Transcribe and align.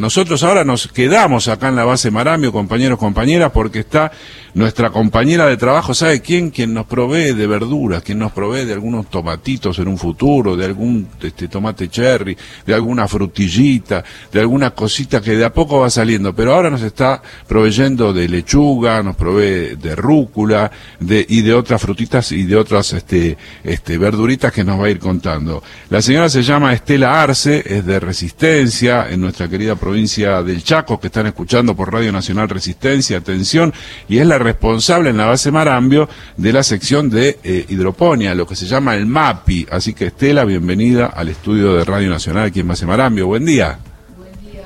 Nosotros 0.00 0.44
ahora 0.44 0.62
nos 0.62 0.86
quedamos 0.86 1.48
acá 1.48 1.70
en 1.70 1.74
la 1.74 1.84
base 1.84 2.12
Marambio, 2.12 2.52
compañeros, 2.52 3.00
compañeras, 3.00 3.50
porque 3.50 3.80
está 3.80 4.12
nuestra 4.54 4.90
compañera 4.90 5.46
de 5.46 5.56
trabajo, 5.56 5.92
¿sabe 5.92 6.20
quién? 6.22 6.50
Quien 6.50 6.72
nos 6.72 6.86
provee 6.86 7.32
de 7.32 7.46
verduras, 7.48 8.04
quien 8.04 8.20
nos 8.20 8.30
provee 8.30 8.64
de 8.64 8.74
algunos 8.74 9.10
tomatitos 9.10 9.76
en 9.80 9.88
un 9.88 9.98
futuro, 9.98 10.56
de 10.56 10.66
algún 10.66 11.08
este, 11.20 11.48
tomate 11.48 11.88
cherry, 11.88 12.36
de 12.64 12.74
alguna 12.74 13.08
frutillita, 13.08 14.04
de 14.32 14.38
alguna 14.38 14.70
cosita 14.70 15.20
que 15.20 15.36
de 15.36 15.44
a 15.44 15.52
poco 15.52 15.80
va 15.80 15.90
saliendo, 15.90 16.32
pero 16.32 16.54
ahora 16.54 16.70
nos 16.70 16.82
está 16.82 17.20
proveyendo 17.48 18.12
de 18.12 18.28
lechuga, 18.28 19.02
nos 19.02 19.16
provee 19.16 19.74
de 19.74 19.96
rúcula, 19.96 20.70
de, 21.00 21.26
y 21.28 21.42
de 21.42 21.54
otras 21.54 21.82
frutitas 21.82 22.30
y 22.30 22.44
de 22.44 22.54
otras 22.54 22.92
este, 22.92 23.36
este, 23.64 23.98
verduritas 23.98 24.52
que 24.52 24.62
nos 24.62 24.80
va 24.80 24.86
a 24.86 24.90
ir 24.90 25.00
contando. 25.00 25.60
La 25.90 26.00
señora 26.00 26.28
se 26.28 26.44
llama 26.44 26.72
Estela 26.72 27.20
Arce, 27.20 27.64
es 27.66 27.84
de 27.84 27.98
Resistencia, 27.98 29.08
en 29.10 29.20
nuestra 29.20 29.48
querida 29.48 29.74
provincia 29.74 29.87
del 29.92 30.62
Chaco, 30.62 31.00
que 31.00 31.08
están 31.08 31.26
escuchando 31.26 31.74
por 31.74 31.92
Radio 31.92 32.12
Nacional 32.12 32.48
Resistencia, 32.48 33.18
atención, 33.18 33.72
y 34.08 34.18
es 34.18 34.26
la 34.26 34.38
responsable 34.38 35.10
en 35.10 35.16
la 35.16 35.26
base 35.26 35.50
Marambio 35.50 36.08
de 36.36 36.52
la 36.52 36.62
sección 36.62 37.10
de 37.10 37.38
eh, 37.42 37.66
hidroponía, 37.68 38.34
lo 38.34 38.46
que 38.46 38.56
se 38.56 38.66
llama 38.66 38.94
el 38.94 39.06
MAPI. 39.06 39.66
Así 39.70 39.94
que 39.94 40.06
Estela, 40.06 40.44
bienvenida 40.44 41.06
al 41.06 41.28
estudio 41.28 41.74
de 41.74 41.84
Radio 41.84 42.10
Nacional 42.10 42.46
aquí 42.46 42.60
en 42.60 42.68
Base 42.68 42.86
Marambio. 42.86 43.26
Buen 43.26 43.44
día. 43.44 43.78
Buen 44.16 44.52
día. 44.52 44.64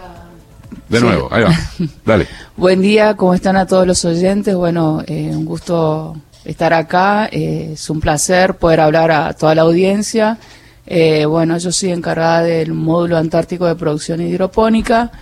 De 0.88 1.00
nuevo, 1.00 1.28
ahí 1.32 1.44
va. 1.44 1.58
Dale. 2.04 2.26
Buen 2.56 2.80
día, 2.80 3.14
¿cómo 3.16 3.34
están 3.34 3.56
a 3.56 3.66
todos 3.66 3.86
los 3.86 4.04
oyentes? 4.04 4.54
Bueno, 4.54 5.02
eh, 5.06 5.30
un 5.32 5.44
gusto 5.44 6.16
estar 6.44 6.72
acá. 6.72 7.28
Eh, 7.32 7.70
es 7.72 7.90
un 7.90 8.00
placer 8.00 8.54
poder 8.54 8.80
hablar 8.80 9.10
a 9.10 9.32
toda 9.32 9.54
la 9.54 9.62
audiencia. 9.62 10.38
Eh, 10.86 11.24
bueno, 11.26 11.56
yo 11.58 11.70
soy 11.70 11.90
encargada 11.90 12.42
del 12.42 12.72
módulo 12.72 13.16
antártico 13.16 13.66
de 13.66 13.76
producción 13.76 14.20
hidropónica, 14.20 15.12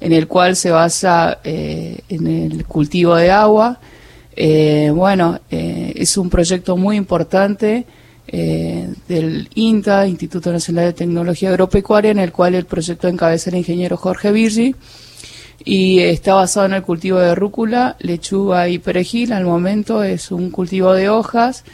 en 0.00 0.12
el 0.12 0.26
cual 0.26 0.56
se 0.56 0.70
basa 0.70 1.38
eh, 1.44 2.00
en 2.08 2.26
el 2.26 2.64
cultivo 2.64 3.14
de 3.16 3.30
agua. 3.30 3.80
Eh, 4.34 4.90
bueno, 4.94 5.40
es 5.50 6.16
un 6.16 6.30
proyecto 6.30 6.76
muy 6.76 6.96
importante 6.96 7.84
del 8.26 9.48
INTA, 9.54 10.06
Instituto 10.06 10.52
Nacional 10.52 10.86
de 10.86 10.92
Tecnología 10.92 11.50
Agropecuaria, 11.50 12.12
en 12.12 12.20
el 12.20 12.32
cual 12.32 12.54
el 12.54 12.64
proyecto 12.64 13.08
encabeza 13.08 13.50
el 13.50 13.56
ingeniero 13.56 13.96
Jorge 13.96 14.30
Virgi 14.30 14.74
y 15.64 15.98
está 15.98 16.34
basado 16.34 16.66
en 16.66 16.74
el 16.74 16.82
cultivo 16.82 17.18
de 17.18 17.34
rúcula, 17.34 17.96
lechuga 17.98 18.68
y 18.68 18.78
perejil. 18.78 19.32
Al 19.32 19.44
momento 19.44 20.02
es 20.02 20.30
un 20.30 20.50
cultivo 20.50 20.94
de 20.94 21.08
hojas 21.08 21.64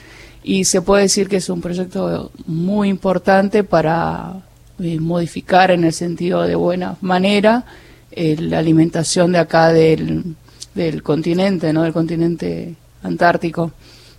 y 0.47 0.65
se 0.65 0.81
puede 0.81 1.03
decir 1.03 1.29
que 1.29 1.39
es 1.39 1.49
un 1.49 1.61
proyecto 1.61 2.31
muy 2.47 2.89
importante 2.89 3.65
para 3.65 4.45
eh, 4.79 5.01
modificar 5.01 5.73
en 5.73 5.83
el 5.83 5.93
sentido 5.93 6.43
de 6.43 6.55
buena 6.55 6.97
manera 7.01 7.65
eh, 8.13 8.37
la 8.39 8.61
alimentación 8.61 9.33
de 9.33 9.41
acá 9.41 9.73
del, 9.73 10.37
del 10.73 11.03
continente, 11.03 11.73
¿no? 11.73 11.83
del 11.83 11.93
continente 11.93 12.77
antártico, 13.03 13.73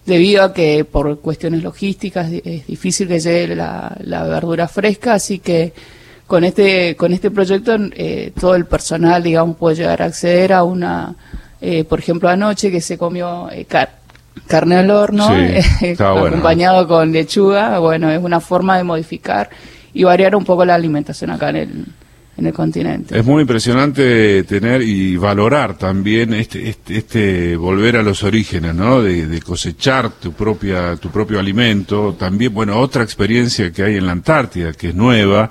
debido 0.06 0.44
a 0.44 0.54
que 0.54 0.84
por 0.84 1.22
cuestiones 1.22 1.64
logísticas 1.64 2.30
es 2.30 2.68
difícil 2.68 3.08
que 3.08 3.22
llegue 3.22 3.56
la, 3.56 3.96
verdura 4.28 4.68
fresca, 4.68 5.14
así 5.14 5.40
que 5.40 5.72
con 6.28 6.44
este 6.44 6.98
con 6.98 7.14
este 7.14 7.32
proyecto 7.32 7.78
eh, 7.94 8.34
todo 8.38 8.56
el 8.56 8.66
personal 8.66 9.24
digamos 9.24 9.56
puede 9.56 9.78
llegar 9.78 10.02
a 10.02 10.06
acceder 10.06 10.52
a 10.52 10.66
una 10.66 11.16
por 11.88 12.00
ejemplo 12.00 12.28
anoche 12.28 12.70
que 12.70 12.82
se 12.82 12.98
comió 12.98 13.50
carne 14.46 14.76
al 14.76 14.90
horno, 14.92 15.30
acompañado 16.00 16.88
con 16.88 17.12
lechuga, 17.12 17.80
bueno, 17.80 18.12
es 18.12 18.22
una 18.22 18.40
forma 18.40 18.78
de 18.78 18.84
modificar 18.84 19.50
y 19.94 20.04
variar 20.04 20.36
un 20.36 20.46
poco 20.46 20.66
la 20.66 20.76
alimentación 20.76 21.32
acá 21.32 21.50
en 21.50 21.56
el, 21.56 21.86
en 22.38 22.46
el 22.46 22.54
continente. 22.54 23.18
Es 23.18 23.26
muy 23.26 23.42
impresionante 23.42 24.44
tener 24.44 24.82
y 24.82 25.18
valorar 25.18 25.78
también 25.78 26.34
este, 26.34 26.70
este, 26.70 26.98
este 26.98 27.56
volver 27.56 27.98
a 27.98 28.04
los 28.04 28.24
orígenes, 28.24 28.76
¿no? 28.76 29.02
De, 29.02 29.26
de, 29.26 29.42
cosechar 29.42 30.12
tu 30.12 30.34
propia, 30.34 30.96
tu 30.98 31.10
propio 31.10 31.40
alimento. 31.40 32.16
También, 32.18 32.54
bueno, 32.54 32.80
otra 32.80 33.04
experiencia 33.04 33.72
que 33.72 33.84
hay 33.84 33.96
en 33.96 34.06
la 34.06 34.12
Antártida, 34.12 34.74
que 34.74 34.90
es 34.90 34.96
nueva, 34.96 35.50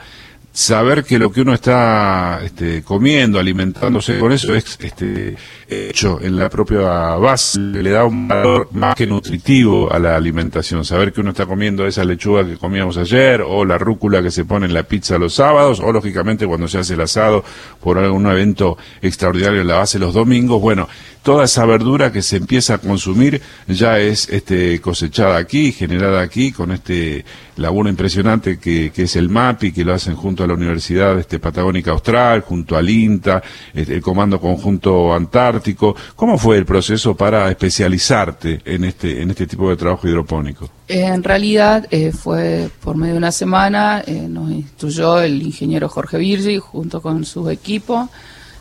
saber 0.57 1.05
que 1.05 1.19
lo 1.19 1.31
que 1.31 1.43
uno 1.43 1.53
está 1.53 2.41
este, 2.43 2.83
comiendo, 2.83 3.39
alimentándose 3.39 4.19
con 4.19 4.33
eso 4.33 4.55
es 4.55 4.79
este, 4.81 5.37
hecho 5.69 6.19
en 6.23 6.39
la 6.39 6.49
propia 6.49 7.17
base, 7.17 7.61
le 7.61 7.91
da 7.91 8.07
un 8.07 8.27
valor 8.27 8.71
más 8.73 8.95
que 8.95 9.07
nutritivo 9.07 9.93
a 9.93 9.99
la 9.99 10.17
alimentación. 10.17 10.83
Saber 10.83 11.13
que 11.13 11.21
uno 11.21 11.31
está 11.31 11.45
comiendo 11.45 11.87
esa 11.87 12.05
lechuga 12.05 12.47
que 12.47 12.57
comíamos 12.57 12.97
ayer, 12.97 13.43
o 13.47 13.67
la 13.67 13.77
rúcula 13.77 14.23
que 14.23 14.31
se 14.31 14.47
pone 14.47 14.65
en 14.65 14.73
la 14.73 14.85
pizza 14.85 15.19
los 15.19 15.35
sábados, 15.35 15.79
o 15.81 15.93
lógicamente 15.93 16.47
cuando 16.47 16.69
se 16.69 16.79
hace 16.79 16.95
el 16.95 17.03
asado 17.03 17.45
por 17.83 17.99
algún 17.99 18.27
evento 18.27 18.79
extraordinario 19.03 19.61
en 19.61 19.69
la 19.69 19.77
base 19.77 19.99
los 19.99 20.15
domingos, 20.15 20.63
bueno, 20.63 20.89
toda 21.27 21.47
esa 21.47 21.67
verdura 21.67 22.13
que 22.13 22.23
se 22.23 22.37
empieza 22.37 22.75
a 22.75 22.79
consumir 22.79 23.43
ya 23.67 23.99
es 23.99 24.29
este, 24.29 24.81
cosechada 24.81 25.39
aquí, 25.39 25.73
generada 25.73 26.21
aquí, 26.21 26.53
con 26.53 26.71
este 26.71 27.25
laburo 27.57 27.89
impresionante 27.89 28.61
que, 28.61 28.93
que 28.95 29.03
es 29.03 29.17
el 29.17 29.29
MAPI, 29.29 29.73
que 29.73 29.85
lo 29.85 29.93
hacen 29.93 30.15
junto 30.15 30.45
a 30.45 30.47
la 30.47 30.55
Universidad 30.55 31.19
este, 31.19 31.41
Patagónica 31.41 31.91
Austral, 31.91 32.43
junto 32.43 32.77
al 32.77 32.89
INTA, 32.89 33.43
este, 33.75 33.97
el 33.97 34.03
Comando 34.03 34.41
Conjunto 34.41 35.13
Antártico. 35.13 35.97
¿Cómo 36.15 36.39
fue 36.39 36.59
el 36.59 36.65
proceso 36.65 37.17
para 37.17 37.51
especializarte 37.51 38.61
en 38.65 38.85
este, 38.85 39.21
en 39.21 39.31
este 39.31 39.49
tipo 39.49 39.69
de 39.69 39.77
trabajo 39.77 40.07
hidropónico? 40.07 40.71
En 40.87 41.25
realidad 41.25 41.89
eh, 41.91 42.13
fue 42.13 42.71
por 42.85 42.97
medio 42.97 43.15
de 43.15 43.19
una 43.19 43.33
semana, 43.33 44.01
eh, 44.07 44.29
nos 44.29 44.49
instruyó 44.53 45.21
el 45.21 45.43
ingeniero 45.43 45.89
Jorge 45.89 46.19
Virgi 46.19 46.59
junto 46.61 47.03
con 47.03 47.25
su 47.25 47.51
equipo 47.51 48.09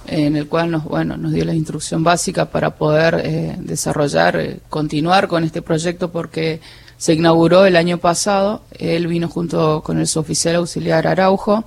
en 0.07 0.35
el 0.35 0.47
cual 0.47 0.71
nos, 0.71 0.83
bueno, 0.83 1.17
nos 1.17 1.31
dio 1.31 1.45
la 1.45 1.53
instrucción 1.53 2.03
básica 2.03 2.45
para 2.45 2.75
poder 2.75 3.21
eh, 3.23 3.55
desarrollar, 3.59 4.35
eh, 4.37 4.59
continuar 4.69 5.27
con 5.27 5.43
este 5.43 5.61
proyecto 5.61 6.11
porque 6.11 6.61
se 6.97 7.13
inauguró 7.13 7.65
el 7.65 7.75
año 7.75 7.97
pasado. 7.97 8.63
Él 8.77 9.07
vino 9.07 9.27
junto 9.27 9.81
con 9.81 9.99
el 9.99 10.07
oficial 10.15 10.55
auxiliar 10.55 11.07
Araujo, 11.07 11.65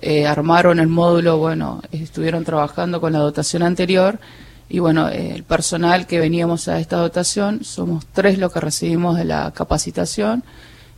eh, 0.00 0.26
armaron 0.26 0.78
el 0.78 0.88
módulo, 0.88 1.38
bueno, 1.38 1.82
estuvieron 1.92 2.44
trabajando 2.44 3.00
con 3.00 3.12
la 3.12 3.18
dotación 3.18 3.62
anterior 3.62 4.18
y 4.68 4.78
bueno, 4.78 5.08
el 5.08 5.44
personal 5.44 6.06
que 6.06 6.18
veníamos 6.18 6.68
a 6.68 6.80
esta 6.80 6.96
dotación, 6.96 7.62
somos 7.64 8.06
tres 8.06 8.38
los 8.38 8.52
que 8.52 8.60
recibimos 8.60 9.16
de 9.16 9.24
la 9.24 9.50
capacitación 9.52 10.44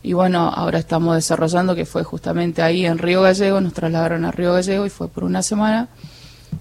y 0.01 0.13
bueno, 0.13 0.49
ahora 0.55 0.79
estamos 0.79 1.15
desarrollando 1.15 1.75
que 1.75 1.85
fue 1.85 2.03
justamente 2.03 2.61
ahí 2.61 2.85
en 2.85 2.99
Río 2.99 3.23
Gallego, 3.23 3.59
nos 3.59 3.73
trasladaron 3.73 4.23
a 4.23 4.31
Río 4.31 4.53
Gallego 4.53 4.85
y 4.85 4.89
fue 4.89 5.07
por 5.07 5.23
una 5.23 5.41
semana 5.41 5.89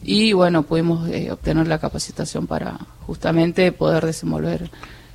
y 0.03 0.32
bueno, 0.32 0.62
pudimos 0.62 1.09
eh, 1.09 1.31
obtener 1.31 1.69
la 1.69 1.78
capacitación 1.78 2.47
para 2.47 2.78
justamente 3.06 3.72
poder 3.72 4.06
desenvolver 4.06 4.71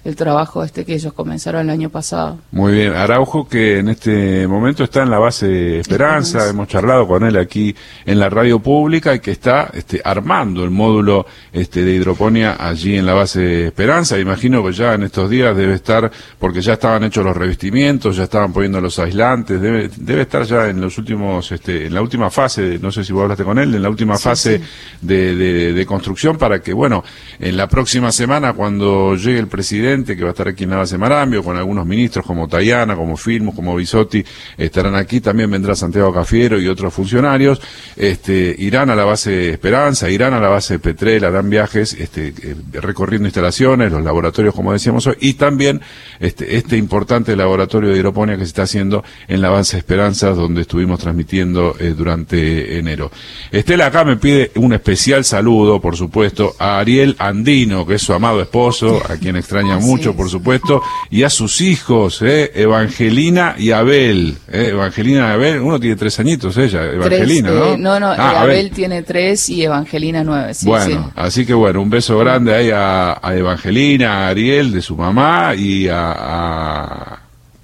el 0.06 0.16
trabajo 0.16 0.64
este 0.64 0.86
que 0.86 0.94
ellos 0.94 1.12
comenzaron 1.14 1.62
el 1.62 1.70
año 1.70 1.90
pasado. 1.90 2.40
Muy 2.52 2.74
bien, 2.74 2.94
Araujo 2.94 3.48
que 3.48 3.80
en 3.80 3.90
este 3.90 4.48
momento 4.48 4.86
está 4.86 5.04
en 5.04 5.10
la 5.10 5.20
base 5.20 5.80
Esperanza, 5.80 6.50
hemos 6.50 6.68
charlado 6.70 7.06
con 7.06 7.24
él 7.24 7.36
aquí 7.38 7.76
en 8.06 8.20
la 8.20 8.30
radio 8.30 8.60
pública 8.60 9.14
y 9.14 9.20
que 9.20 9.32
está 9.32 9.70
este, 9.74 10.02
armando 10.04 10.64
el 10.64 10.70
módulo 10.70 11.26
este, 11.52 11.84
de 11.84 11.96
hidroponía 11.96 12.56
allí 12.60 12.96
en 12.96 13.06
la 13.06 13.14
base 13.14 13.68
Esperanza. 13.68 14.18
Imagino 14.18 14.64
que 14.64 14.72
ya 14.72 14.94
en 14.94 15.04
estos 15.04 15.30
días 15.30 15.56
debe 15.56 15.74
estar, 15.74 16.10
porque 16.40 16.62
ya 16.62 16.74
estaban 16.74 17.04
hechos 17.04 17.26
los 17.26 17.36
revestimientos, 17.36 18.16
ya 18.16 18.24
estaban 18.24 18.54
poniendo 18.54 18.80
los 18.80 18.98
aislantes, 19.00 19.60
debe, 19.60 19.90
debe 19.98 20.22
estar 20.22 20.44
ya 20.44 20.70
en 20.70 20.80
los 20.80 20.98
últimos, 20.98 21.52
este, 21.52 21.88
en 21.88 21.94
la 21.94 22.02
última 22.02 22.30
fase, 22.30 22.80
no 22.82 22.92
sé 22.92 23.04
si 23.04 23.12
vos 23.12 23.24
hablaste 23.24 23.44
con 23.44 23.60
él, 23.60 23.76
en 23.76 23.82
la 23.82 23.90
última 23.90 24.18
fase 24.18 24.62
De, 25.02 25.36
de, 25.36 25.74
de 25.74 25.86
construcción 25.86 26.38
para 26.38 26.62
que, 26.62 26.74
bueno, 26.74 27.04
en 27.40 27.58
la 27.58 27.68
próxima 27.68 28.12
semana 28.12 28.54
cuando 28.54 29.16
llegue 29.16 29.40
el 29.40 29.48
presidente 29.48 29.89
que 29.90 30.22
va 30.22 30.30
a 30.30 30.32
estar 30.32 30.48
aquí 30.48 30.66
en 30.66 30.70
la 30.70 30.78
base 30.78 31.00
Marambio, 31.00 31.44
con 31.44 31.58
algunos 31.58 31.84
ministros 31.84 32.24
como 32.24 32.48
Tayana, 32.48 32.96
como 32.96 33.18
Filmus, 33.18 33.56
como 33.56 33.76
Bisotti, 33.76 34.24
estarán 34.56 34.94
aquí, 34.96 35.20
también 35.20 35.50
vendrá 35.50 35.76
Santiago 35.76 36.14
Cafiero 36.14 36.62
y 36.62 36.68
otros 36.68 36.94
funcionarios, 36.94 37.60
este, 37.96 38.56
irán 38.60 38.92
a 38.92 38.96
la 38.96 39.04
base 39.04 39.50
Esperanza, 39.50 40.08
irán 40.08 40.34
a 40.34 40.40
la 40.40 40.48
base 40.48 40.78
Petrel, 40.78 41.26
harán 41.26 41.50
viajes, 41.50 41.94
este, 41.94 42.28
eh, 42.28 42.56
recorriendo 42.74 43.28
instalaciones, 43.28 43.92
los 43.92 44.04
laboratorios, 44.04 44.54
como 44.54 44.74
decíamos 44.74 45.08
hoy, 45.08 45.16
y 45.22 45.34
también 45.34 45.82
este, 46.20 46.58
este 46.58 46.78
importante 46.78 47.36
laboratorio 47.36 47.90
de 47.90 47.98
hidroponía 47.98 48.36
que 48.36 48.44
se 48.44 48.50
está 48.50 48.64
haciendo 48.64 49.04
en 49.28 49.42
la 49.42 49.50
base 49.50 49.78
Esperanza, 49.78 50.30
donde 50.34 50.62
estuvimos 50.62 51.00
transmitiendo 51.00 51.76
eh, 51.80 51.96
durante 51.98 52.78
enero. 52.78 53.12
Estela 53.52 53.88
acá 53.88 54.04
me 54.04 54.18
pide 54.18 54.52
un 54.56 54.74
especial 54.74 55.26
saludo, 55.26 55.82
por 55.82 55.98
supuesto, 55.98 56.56
a 56.60 56.78
Ariel 56.78 57.16
Andino, 57.18 57.88
que 57.88 57.96
es 57.96 58.04
su 58.04 58.14
amado 58.14 58.40
esposo, 58.40 59.02
a 59.10 59.18
quien 59.18 59.36
extraña 59.36 59.79
mucho, 59.80 60.16
por 60.16 60.30
supuesto, 60.30 60.82
y 61.10 61.24
a 61.24 61.30
sus 61.30 61.62
hijos, 61.62 62.22
eh, 62.22 62.52
Evangelina 62.56 63.56
y 63.58 63.72
Abel. 63.72 64.38
Eh, 64.52 64.70
Evangelina 64.72 65.30
y 65.30 65.32
Abel, 65.32 65.60
uno 65.62 65.80
tiene 65.80 65.96
tres 65.96 66.20
añitos, 66.20 66.58
ella, 66.58 66.86
Evangelina, 66.86 67.52
¿no? 67.52 67.74
Eh, 67.74 67.78
no, 67.78 68.00
no, 68.00 68.08
ah, 68.08 68.42
Abel, 68.42 68.72
tiene 68.72 69.04
tres 69.04 69.50
y 69.50 69.64
Evangelina 69.64 70.24
nueve. 70.24 70.54
Sí, 70.54 70.68
bueno, 70.68 71.12
así 71.16 71.46
que 71.46 71.54
bueno, 71.54 71.82
un 71.82 71.90
beso 71.90 72.18
grande 72.18 72.54
ahí 72.54 72.70
a, 72.74 73.20
Evangelina, 73.24 74.26
a 74.26 74.30
Ariel 74.30 74.72
de 74.72 74.82
su 74.82 74.96
mamá 74.96 75.56
y 75.56 75.88
a 75.90 77.20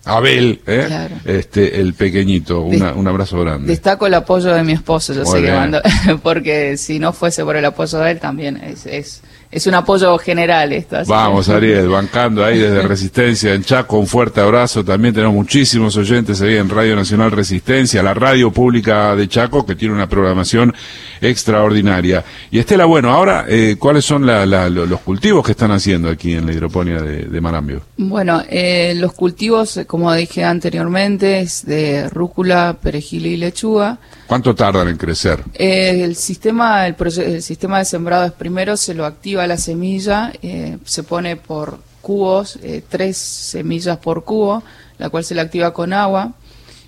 Abel, 0.05 0.61
¿eh? 0.67 1.09
este, 1.25 1.81
el 1.81 1.95
pequeñito, 1.95 2.61
un 2.61 3.07
abrazo 3.07 3.39
grande. 3.41 3.67
Destaco 3.67 4.05
el 4.05 4.13
apoyo 4.13 4.53
de 4.53 4.63
mi 4.63 4.73
esposo, 4.73 5.13
yo 5.13 5.25
sé 5.25 5.41
que 5.41 5.51
mando, 5.51 5.81
porque 6.23 6.77
si 6.77 6.99
no 6.99 7.11
fuese 7.11 7.43
por 7.43 7.55
el 7.55 7.65
apoyo 7.65 7.97
de 7.97 8.11
él 8.11 8.19
también 8.19 8.57
es, 8.57 8.85
es 8.85 9.21
es 9.55 9.65
un 9.67 9.73
apoyo 9.73 10.17
general 10.17 10.73
esto. 10.73 10.97
Vamos, 11.07 11.47
Ariel, 11.47 11.87
bancando 11.99 12.43
ahí 12.43 12.59
desde 12.59 12.81
Resistencia 12.81 13.53
en 13.53 13.63
Chaco, 13.63 13.97
un 13.97 14.05
fuerte 14.05 14.41
abrazo. 14.41 14.83
También 14.83 15.13
tenemos 15.13 15.33
muchísimos 15.33 15.95
oyentes 15.95 16.41
ahí 16.41 16.57
en 16.57 16.69
Radio 16.69 16.93
Nacional 16.93 17.31
Resistencia, 17.31 18.03
la 18.03 18.13
radio 18.13 18.51
pública 18.51 19.15
de 19.15 19.29
Chaco, 19.29 19.65
que 19.65 19.75
tiene 19.75 19.93
una 19.93 20.09
programación 20.09 20.75
extraordinaria. 21.21 22.23
Y 22.51 22.59
Estela, 22.59 22.85
bueno, 22.85 23.11
ahora, 23.11 23.45
eh, 23.47 23.75
¿cuáles 23.79 24.05
son 24.05 24.25
los 24.25 24.99
cultivos 25.01 25.45
que 25.45 25.51
están 25.51 25.71
haciendo 25.71 26.09
aquí 26.09 26.33
en 26.33 26.45
la 26.45 26.53
hidroponía 26.53 27.01
de, 27.01 27.41
Marambio? 27.41 27.81
Bueno, 27.97 28.41
eh, 28.49 28.93
los 28.95 29.13
cultivos, 29.13 29.79
como 29.87 30.13
dije 30.13 30.43
anteriormente, 30.43 31.39
es 31.39 31.65
de 31.65 32.09
rúcula, 32.09 32.77
perejil 32.81 33.25
y 33.27 33.37
lechuga. 33.37 33.99
¿Cuánto 34.27 34.55
tardan 34.55 34.87
en 34.87 34.97
crecer? 34.97 35.43
Eh, 35.53 36.01
el, 36.03 36.15
sistema, 36.15 36.87
el, 36.87 37.41
sistema 37.41 37.79
de 37.79 37.85
sembrado 37.85 38.25
es 38.25 38.31
primero 38.31 38.75
se 38.77 38.93
lo 38.93 39.05
activa 39.05 39.45
la 39.45 39.57
semilla, 39.57 40.31
eh, 40.41 40.77
se 40.83 41.03
pone 41.03 41.35
por 41.35 41.79
cubos, 42.01 42.57
eh, 42.63 42.83
tres 42.87 43.17
semillas 43.17 43.97
por 43.97 44.23
cubo, 44.23 44.63
la 44.97 45.09
cual 45.09 45.23
se 45.23 45.35
le 45.35 45.41
activa 45.41 45.73
con 45.73 45.93
agua 45.93 46.33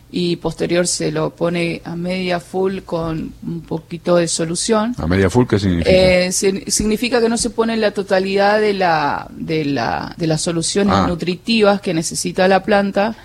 y 0.10 0.38
posterior 0.38 0.88
se 0.88 1.12
lo 1.12 1.32
pone 1.32 1.82
a 1.84 1.96
media 1.96 2.40
full 2.40 2.80
con 2.80 3.34
un 3.46 3.62
poquito 3.62 4.16
de 4.16 4.28
solución. 4.28 4.96
¿A 4.98 5.08
media 5.08 5.30
full 5.30 5.46
qué 5.46 5.60
significa? 5.60 6.32
significa 6.72 7.22
que 7.22 7.30
no 7.30 7.38
se 7.38 7.50
pone 7.50 7.76
la 7.78 7.92
totalidad 7.92 8.60
de 8.62 8.74
la, 8.74 9.28
de 9.32 9.66
la, 9.66 10.16
de 10.18 10.28
las 10.28 10.42
soluciones 10.42 10.96
ah. 10.96 11.08
nutritivas 11.08 11.82
que 11.82 11.94
necesita 11.94 12.48
la 12.48 12.64
planta 12.64 13.16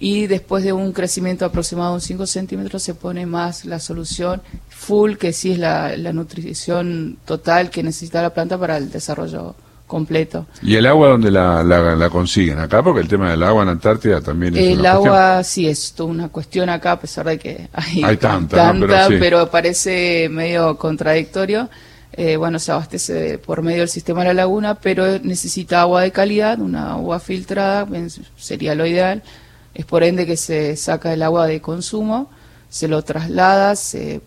y 0.00 0.26
después 0.26 0.62
de 0.62 0.72
un 0.72 0.92
crecimiento 0.92 1.44
aproximado 1.44 1.90
de 1.90 1.94
un 1.96 2.00
5 2.00 2.26
centímetros 2.26 2.82
se 2.82 2.94
pone 2.94 3.26
más 3.26 3.64
la 3.64 3.80
solución 3.80 4.42
full, 4.68 5.16
que 5.16 5.32
sí 5.32 5.52
es 5.52 5.58
la, 5.58 5.96
nutrición 6.12 7.18
total 7.24 7.70
que 7.70 7.82
necesita 7.82 8.22
la 8.22 8.32
planta 8.32 8.58
para 8.58 8.76
el 8.76 8.90
desarrollo 8.90 9.56
completo. 9.88 10.46
¿Y 10.62 10.76
el 10.76 10.86
agua 10.86 11.08
dónde 11.08 11.32
la, 11.32 11.64
la, 11.64 12.10
consiguen? 12.10 12.60
Acá, 12.60 12.80
porque 12.84 13.00
el 13.00 13.08
tema 13.08 13.32
del 13.32 13.42
agua 13.42 13.64
en 13.64 13.70
Antártida 13.70 14.20
también 14.20 14.56
es 14.56 14.78
El 14.78 14.86
agua 14.86 15.42
sí 15.42 15.66
es 15.66 15.94
toda 15.94 16.10
una 16.10 16.28
cuestión 16.28 16.68
acá, 16.68 16.92
a 16.92 17.00
pesar 17.00 17.26
de 17.26 17.38
que 17.40 17.68
hay, 17.72 18.16
tanta, 18.18 18.72
pero, 19.18 19.50
parece 19.50 20.28
medio 20.30 20.76
contradictorio. 20.78 21.68
Eh, 22.12 22.36
bueno, 22.36 22.58
se 22.58 22.72
abastece 22.72 23.38
por 23.38 23.62
medio 23.62 23.80
del 23.80 23.88
sistema 23.88 24.20
de 24.20 24.28
la 24.28 24.34
laguna, 24.34 24.76
pero 24.76 25.18
necesita 25.20 25.80
agua 25.80 26.02
de 26.02 26.12
calidad, 26.12 26.60
una 26.60 26.92
agua 26.92 27.18
filtrada, 27.18 27.86
sería 28.36 28.74
lo 28.74 28.86
ideal 28.86 29.22
es 29.78 29.86
por 29.86 30.02
ende 30.02 30.26
que 30.26 30.36
se 30.36 30.74
saca 30.74 31.12
el 31.12 31.22
agua 31.22 31.46
de 31.46 31.60
consumo, 31.60 32.28
se 32.68 32.88
lo 32.88 33.02
traslada, 33.02 33.76
se 33.76 34.20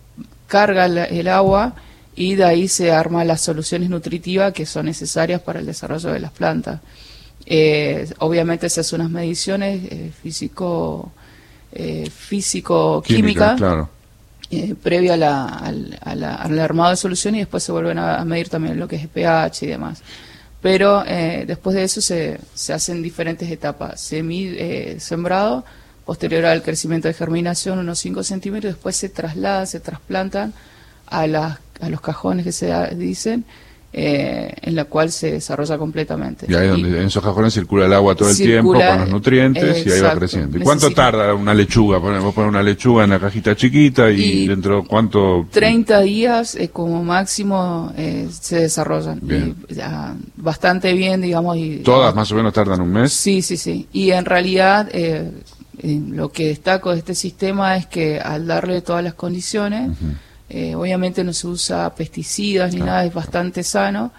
carga 0.48 0.86
el 0.86 1.28
agua 1.28 1.76
y 2.22 2.36
de 2.36 2.44
ahí 2.44 2.68
se 2.68 2.92
arman 2.92 3.28
las 3.28 3.42
soluciones 3.42 3.90
nutritivas 3.90 4.54
que 4.54 4.66
son 4.66 4.86
necesarias 4.86 5.42
para 5.42 5.60
el 5.60 5.66
desarrollo 5.66 6.12
de 6.12 6.20
las 6.20 6.32
plantas. 6.32 6.82
Eh, 7.46 8.08
obviamente 8.20 8.70
se 8.70 8.82
hacen 8.82 9.02
unas 9.02 9.12
mediciones 9.12 9.82
eh, 9.92 10.12
físico 10.22 11.12
eh, 11.72 12.10
físico 12.10 13.02
química, 13.02 13.56
claro. 13.56 13.90
previo 14.84 15.14
al, 15.14 16.60
armado 16.60 16.92
de 16.92 16.98
solución 16.98 17.36
y 17.36 17.40
después 17.40 17.64
se 17.64 17.72
vuelven 17.72 17.98
a, 17.98 18.18
a 18.18 18.26
medir 18.26 18.50
también 18.50 18.80
lo 18.80 18.88
que 18.88 18.98
es 18.98 19.08
pH 19.08 19.64
y 19.64 19.68
demás 19.68 20.04
pero 20.62 21.04
eh, 21.06 21.44
después 21.48 21.76
de 21.76 21.84
eso 21.84 22.02
se, 22.02 22.40
se 22.54 22.74
hacen 22.74 23.02
diferentes 23.02 23.50
etapas. 23.50 24.00
Semi 24.00 24.46
eh, 24.46 24.98
sembrado, 25.00 25.66
posterior 26.06 26.46
al 26.46 26.62
crecimiento 26.62 27.08
de 27.08 27.16
germinación, 27.16 27.80
unos 27.80 28.00
5 28.00 28.24
centímetros, 28.24 28.76
después 28.76 28.96
se 28.96 29.10
traslada, 29.10 29.66
se 29.66 29.80
trasplantan 29.80 30.54
a, 31.08 31.26
las, 31.26 31.58
a 31.82 31.90
los 31.90 32.02
cajones 32.02 32.46
que 32.46 32.52
se 32.52 32.74
dicen, 32.96 33.46
eh, 33.94 34.54
en 34.62 34.76
la 34.76 34.86
cual 34.86 35.12
se 35.12 35.34
desarrolla 35.34 35.78
completamente. 35.78 36.46
Y 36.48 36.56
ahí 36.56 36.70
donde 36.70 36.98
en 36.98 37.08
esos 37.08 37.22
cajones 37.22 37.54
circula 37.54 37.88
el 37.88 37.94
agua 37.94 38.16
todo 38.16 38.30
el 38.30 38.38
tiempo 38.38 38.72
con 38.72 39.00
los 39.00 39.10
nutrientes 39.10 39.86
y 39.86 39.92
ahí 39.92 40.00
va 40.00 40.16
creciendo. 40.16 40.58
¿Y 40.58 40.62
cuánto 40.62 40.92
tarda 40.92 41.34
una 41.34 41.54
lechuga? 41.54 41.98
Vos 41.98 42.34
pones 42.34 42.50
una 42.50 42.64
lechuga 42.64 43.04
en 43.04 43.10
la 43.10 43.20
cajita 43.20 43.54
chiquita 43.54 44.10
y, 44.10 44.48
dentro 44.48 44.86
cuánto... 44.86 45.46
30 45.52 46.02
días 46.04 46.56
eh, 46.56 46.70
como 46.70 47.04
máximo 47.04 47.92
eh, 47.98 48.30
se 48.32 48.62
desarrollan. 48.62 49.20
bastante 50.38 50.94
bien, 50.94 51.20
digamos. 51.20 51.58
Y, 51.58 51.80
¿Todas 51.80 52.16
más 52.16 52.32
o 52.32 52.36
menos 52.36 52.54
tardan 52.54 52.80
un 52.80 52.94
mes? 52.94 53.12
Sí, 53.12 53.42
sí, 53.42 53.58
sí. 53.58 53.90
Y 53.92 54.12
en 54.12 54.24
realidad 54.24 54.90
lo 55.84 56.32
que 56.32 56.48
destaco 56.48 56.92
de 56.92 57.00
este 57.00 57.14
sistema 57.14 57.76
es 57.76 57.88
que 57.88 58.22
al 58.22 58.48
darle 58.48 58.80
todas 58.82 59.04
las 59.04 59.16
condiciones... 59.16 59.90
Eh, 60.54 60.76
obviamente 60.76 61.24
no 61.24 61.32
se 61.32 61.48
usa 61.48 61.96
pesticidas 61.96 62.74
ni 62.74 62.82
nada, 62.82 63.06
es 63.06 63.14
bastante 63.14 63.64
sano 63.64 64.12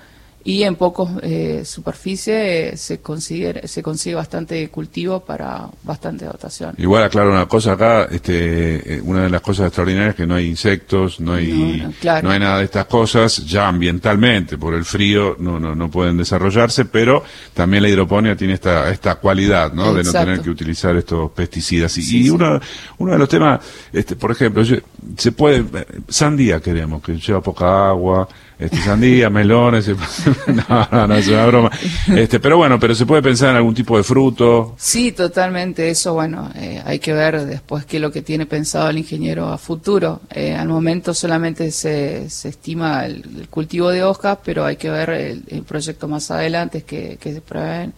y 0.45 0.63
en 0.65 0.75
pocos 0.77 1.11
eh, 1.23 1.63
superficie 1.65 2.77
se 2.77 3.01
consigue 3.01 3.67
se 3.69 3.83
consigue 3.83 4.17
bastante 4.17 4.69
cultivo 4.69 5.21
para 5.21 5.69
bastante 5.85 6.25
dotación. 6.25 6.75
Igual 6.79 7.05
aclaro 7.05 7.31
una 7.31 7.47
cosa 7.47 7.73
acá, 7.73 8.09
este, 8.11 8.97
eh, 8.97 9.01
una 9.03 9.23
de 9.23 9.31
las 9.31 9.41
cosas 9.41 9.67
extraordinarias 9.67 10.11
es 10.11 10.17
que 10.17 10.27
no 10.27 10.35
hay 10.35 10.47
insectos, 10.47 11.21
no 11.21 11.35
hay 11.35 11.87
no, 12.23 12.31
hay 12.31 12.41
nada 12.41 12.59
de 12.59 12.65
estas 12.65 12.87
cosas, 12.87 13.45
ya 13.47 13.69
ambientalmente 13.69 14.59
por 14.59 14.75
el 14.75 14.85
frío 14.85 15.37
no 15.39 15.61
no, 15.61 15.75
no 15.75 15.91
pueden 15.91 16.17
desarrollarse, 16.17 16.87
pero 16.87 17.23
también 17.55 17.83
la 17.83 17.89
hidroponía 17.89 18.37
tiene 18.37 18.55
esta 18.55 18.91
esta 18.91 19.17
cualidad, 19.17 19.73
¿no? 19.73 19.95
De 19.95 20.03
no 20.03 20.13
tener 20.13 20.41
que 20.41 20.51
utilizar 20.51 20.97
estos 20.97 21.31
pesticidas 21.31 21.97
y, 21.99 22.31
uno 22.31 22.61
uno 22.99 23.13
de 23.13 23.19
los 23.19 23.29
temas, 23.29 23.61
este, 23.93 24.17
por 24.17 24.31
ejemplo, 24.31 24.65
se 24.65 25.33
puede 25.33 25.65
sandía 26.09 26.61
queremos 26.61 27.03
que 27.03 27.17
lleva 27.17 27.41
poca 27.41 27.89
agua 27.89 28.29
este, 28.59 28.77
sandía, 28.79 29.31
melones, 29.31 29.89
no, 30.47 30.89
no, 30.91 31.07
no, 31.07 31.15
es 31.15 31.29
una 31.29 31.47
broma. 31.47 31.71
Este, 32.09 32.41
pero 32.41 32.57
bueno, 32.57 32.79
pero 32.79 32.95
se 32.95 33.07
puede 33.07 33.23
pensar 33.23 33.51
en 33.51 33.57
algún 33.57 33.75
tipo 33.75 33.97
de 33.97 34.03
fruto. 34.03 34.75
Sí, 34.79 35.13
totalmente, 35.13 35.91
eso 35.91 36.15
bueno, 36.15 36.51
eh, 36.55 36.83
hay 36.85 36.99
que 36.99 37.13
ver 37.13 37.45
después 37.45 37.85
qué 37.85 37.97
es 37.97 38.03
lo 38.03 38.13
que 38.13 38.23
tiene 38.23 38.47
pensado 38.47 38.91
el 38.91 38.99
ingeniero 38.99 39.49
a 39.49 39.59
futuro. 39.59 40.21
Eh, 40.31 40.55
al 40.55 40.69
momento 40.69 41.15
solamente 41.15 41.71
se, 41.71 42.29
se 42.31 42.49
estima 42.49 43.07
el, 43.07 43.49
cultivo 43.51 43.91
de 43.91 44.05
hojas, 44.05 44.39
pero 44.45 44.65
hay 44.65 44.77
que 44.77 44.91
ver 44.91 45.11
el, 45.11 45.63
proyecto 45.67 46.09
más 46.09 46.31
adelante 46.31 46.83
que, 46.83 47.19
que 47.21 47.33
se 47.33 47.41
prevén 47.41 47.93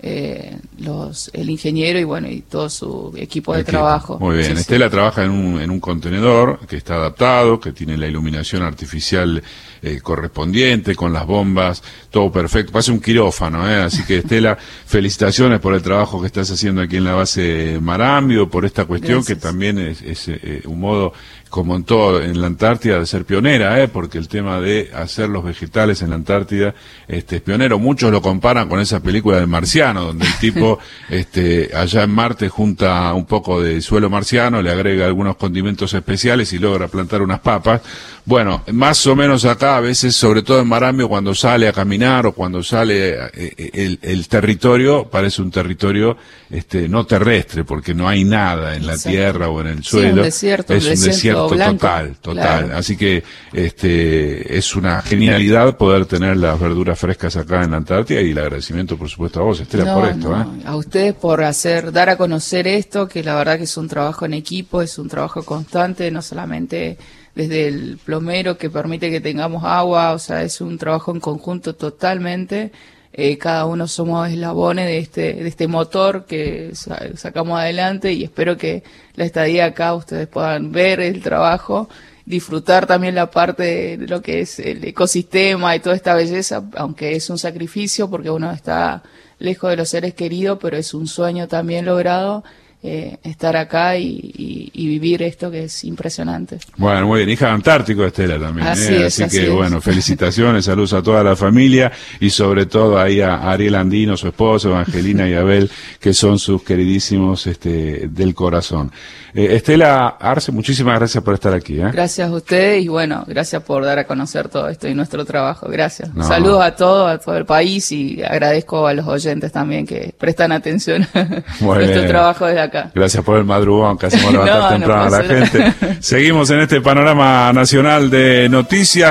eh, 0.00 0.56
los, 0.78 1.28
el 1.34 1.50
ingeniero 1.50 1.98
y 1.98 2.04
bueno 2.04 2.30
y 2.30 2.42
todo 2.42 2.70
su 2.70 3.12
equipo 3.16 3.54
de 3.54 3.64
trabajo. 3.64 4.18
Muy 4.18 4.38
bien, 4.38 4.56
Estela 4.56 4.88
trabaja 4.88 5.24
en 5.24 5.30
un, 5.30 5.60
en 5.60 5.70
un 5.70 5.80
contenedor 5.80 6.60
que 6.66 6.76
está 6.76 6.94
adaptado, 6.94 7.58
que 7.58 7.72
tiene 7.72 7.96
la 7.96 8.06
iluminación 8.06 8.62
artificial 8.62 9.42
eh, 9.82 10.00
correspondiente, 10.00 10.94
con 10.94 11.12
las 11.12 11.26
bombas, 11.26 11.82
todo 12.10 12.30
perfecto. 12.30 12.72
Parece 12.72 12.92
un 12.92 13.00
quirófano, 13.00 13.68
¿eh? 13.68 13.76
así 13.76 14.04
que 14.04 14.18
Estela, 14.18 14.56
felicitaciones 14.86 15.60
por 15.60 15.74
el 15.74 15.82
trabajo 15.82 16.20
que 16.20 16.26
estás 16.26 16.50
haciendo 16.50 16.82
aquí 16.82 16.96
en 16.96 17.04
la 17.04 17.14
base 17.14 17.78
Marambio, 17.80 18.48
por 18.48 18.64
esta 18.64 18.84
cuestión 18.84 19.24
que 19.24 19.36
también 19.36 19.78
es, 19.78 20.02
es 20.02 20.28
eh, 20.28 20.62
un 20.66 20.80
modo 20.80 21.12
como 21.48 21.76
en 21.76 21.84
todo 21.84 22.22
en 22.22 22.40
la 22.40 22.46
Antártida, 22.46 22.98
de 22.98 23.06
ser 23.06 23.24
pionera, 23.24 23.82
¿eh? 23.82 23.88
porque 23.88 24.18
el 24.18 24.28
tema 24.28 24.60
de 24.60 24.90
hacer 24.94 25.28
los 25.28 25.44
vegetales 25.44 26.02
en 26.02 26.10
la 26.10 26.16
Antártida 26.16 26.74
este, 27.06 27.36
es 27.36 27.42
pionero. 27.42 27.78
Muchos 27.78 28.10
lo 28.10 28.22
comparan 28.22 28.68
con 28.68 28.80
esa 28.80 29.00
película 29.00 29.38
del 29.38 29.46
marciano, 29.46 30.04
donde 30.04 30.26
el 30.26 30.34
tipo 30.38 30.78
este, 31.08 31.70
allá 31.74 32.02
en 32.02 32.10
Marte 32.10 32.48
junta 32.48 33.12
un 33.14 33.26
poco 33.26 33.62
de 33.62 33.80
suelo 33.80 34.10
marciano, 34.10 34.62
le 34.62 34.70
agrega 34.70 35.06
algunos 35.06 35.36
condimentos 35.36 35.94
especiales 35.94 36.52
y 36.52 36.58
logra 36.58 36.88
plantar 36.88 37.22
unas 37.22 37.40
papas. 37.40 37.82
Bueno, 38.24 38.62
más 38.72 39.06
o 39.06 39.16
menos 39.16 39.46
acá, 39.46 39.78
a 39.78 39.80
veces, 39.80 40.14
sobre 40.14 40.42
todo 40.42 40.60
en 40.60 40.68
Marambio, 40.68 41.08
cuando 41.08 41.34
sale 41.34 41.66
a 41.66 41.72
caminar 41.72 42.26
o 42.26 42.32
cuando 42.32 42.62
sale 42.62 43.14
eh, 43.32 43.98
el, 44.02 44.28
territorio, 44.28 45.08
parece 45.08 45.40
un 45.40 45.50
territorio 45.50 46.14
este, 46.50 46.90
no 46.90 47.06
terrestre, 47.06 47.64
porque 47.64 47.94
no 47.94 48.06
hay 48.06 48.24
nada 48.24 48.76
en 48.76 48.86
la 48.86 48.98
tierra 48.98 49.48
o 49.48 49.62
en 49.62 49.68
el 49.68 49.82
suelo. 49.82 50.16
un 50.16 50.22
desierto, 50.22 50.74
es 50.74 50.84
un 50.84 50.90
desierto, 50.90 51.37
total, 51.46 52.16
total. 52.20 52.72
Así 52.72 52.96
que 52.96 53.22
este, 53.52 54.56
es 54.56 54.74
una 54.74 55.02
genialidad 55.02 55.76
poder 55.76 56.06
tener 56.06 56.36
las 56.36 56.58
verduras 56.58 56.98
frescas 56.98 57.36
acá 57.36 57.62
en 57.62 57.70
la 57.70 57.76
Antártida 57.76 58.20
y 58.20 58.32
el 58.32 58.38
agradecimiento, 58.38 58.96
por 58.96 59.08
supuesto, 59.08 59.40
a 59.40 59.44
vos, 59.44 59.60
Estela, 59.60 59.94
por 59.94 60.08
esto. 60.08 60.36
¿eh? 60.36 60.44
A 60.64 60.76
ustedes 60.76 61.14
por 61.14 61.44
hacer, 61.44 61.92
dar 61.92 62.08
a 62.10 62.16
conocer 62.16 62.66
esto, 62.66 63.06
que 63.06 63.22
la 63.22 63.34
verdad 63.36 63.58
que 63.58 63.64
es 63.64 63.76
un 63.76 63.88
trabajo 63.88 64.24
en 64.24 64.34
equipo, 64.34 64.82
es 64.82 64.98
un 64.98 65.08
trabajo 65.08 65.42
constante, 65.44 66.10
no 66.10 66.22
solamente 66.22 66.98
desde 67.34 67.68
el 67.68 67.98
plomero 68.04 68.58
que 68.58 68.68
permite 68.68 69.10
que 69.10 69.20
tengamos 69.20 69.62
agua, 69.64 70.12
o 70.12 70.18
sea, 70.18 70.42
es 70.42 70.60
un 70.60 70.76
trabajo 70.76 71.12
en 71.12 71.20
conjunto 71.20 71.74
totalmente. 71.74 72.72
Eh, 73.12 73.38
cada 73.38 73.64
uno 73.66 73.88
somos 73.88 74.28
eslabones 74.28 74.86
de 74.86 74.98
este, 74.98 75.32
de 75.34 75.48
este 75.48 75.66
motor 75.66 76.26
que 76.26 76.72
sacamos 76.74 77.58
adelante 77.58 78.12
y 78.12 78.24
espero 78.24 78.56
que 78.56 78.82
la 79.14 79.24
estadía 79.24 79.66
acá 79.66 79.94
ustedes 79.94 80.28
puedan 80.28 80.70
ver 80.72 81.00
el 81.00 81.22
trabajo 81.22 81.88
disfrutar 82.28 82.86
también 82.86 83.14
la 83.14 83.30
parte 83.30 83.96
de 83.96 84.06
lo 84.06 84.20
que 84.20 84.40
es 84.40 84.58
el 84.58 84.84
ecosistema 84.84 85.74
y 85.74 85.80
toda 85.80 85.96
esta 85.96 86.14
belleza, 86.14 86.62
aunque 86.76 87.16
es 87.16 87.30
un 87.30 87.38
sacrificio 87.38 88.10
porque 88.10 88.28
uno 88.28 88.52
está 88.52 89.02
lejos 89.38 89.70
de 89.70 89.76
los 89.76 89.88
seres 89.88 90.12
queridos, 90.12 90.58
pero 90.60 90.76
es 90.76 90.92
un 90.92 91.06
sueño 91.06 91.48
también 91.48 91.86
logrado 91.86 92.44
eh, 92.80 93.16
estar 93.24 93.56
acá 93.56 93.96
y, 93.96 94.70
vivir 94.72 95.22
esto 95.22 95.50
que 95.50 95.64
es 95.64 95.84
impresionante. 95.84 96.58
Bueno, 96.76 97.08
muy 97.08 97.18
bien, 97.18 97.30
hija 97.30 97.52
Antártico 97.52 98.04
Estela 98.04 98.38
también. 98.38 98.66
Así, 98.66 98.94
¿eh? 98.94 99.06
así 99.06 99.28
que 99.28 99.48
bueno, 99.50 99.80
felicitaciones, 99.82 100.64
saludos 100.64 100.92
a 100.92 101.02
toda 101.02 101.22
la 101.22 101.36
familia 101.36 101.92
y 102.20 102.30
sobre 102.30 102.66
todo 102.66 102.98
ahí 102.98 103.20
a 103.20 103.50
Ariel 103.50 103.74
Andino, 103.74 104.16
su 104.16 104.28
esposo, 104.28 104.76
Angelina 104.76 105.28
y 105.28 105.34
Abel, 105.34 105.70
que 106.00 106.14
son 106.14 106.38
sus 106.38 106.62
queridísimos 106.62 107.46
este, 107.46 108.08
del 108.08 108.34
corazón. 108.34 108.92
Eh, 109.34 109.56
Estela 109.56 110.16
Arce, 110.20 110.52
muchísimas 110.52 110.98
gracias 110.98 111.22
por 111.22 111.34
estar 111.34 111.52
aquí. 111.52 111.76
Gracias 111.76 112.30
a 112.30 112.32
ustedes 112.32 112.84
y 112.84 112.88
bueno, 112.88 113.24
gracias 113.26 113.62
por 113.62 113.84
dar 113.84 113.98
a 113.98 114.04
conocer 114.04 114.48
todo 114.48 114.68
esto 114.68 114.88
y 114.88 114.94
nuestro 114.94 115.24
trabajo. 115.24 115.68
Gracias. 115.68 116.10
Saludos 116.22 116.62
a 116.62 116.74
todo, 116.74 117.06
a 117.06 117.18
todo 117.18 117.36
el 117.36 117.44
país 117.44 117.92
y 117.92 118.22
agradezco 118.22 118.86
a 118.86 118.94
los 118.94 119.06
oyentes 119.06 119.52
también 119.52 119.86
que 119.86 120.14
prestan 120.16 120.52
atención 120.52 121.06
a 121.14 121.24
nuestro 121.60 122.06
trabajo 122.06 122.46
desde 122.46 122.60
acá. 122.60 122.67
Gracias 122.94 123.24
por 123.24 123.38
el 123.38 123.44
madrugón 123.44 123.98
que 123.98 124.06
hacemos 124.06 124.32
levantar 124.32 124.68
temprano 124.78 125.02
a 125.02 125.10
la 125.10 125.22
gente. 125.22 125.74
Seguimos 126.00 126.50
en 126.50 126.60
este 126.60 126.80
panorama 126.80 127.52
nacional 127.52 128.10
de 128.10 128.48
noticias. 128.48 129.06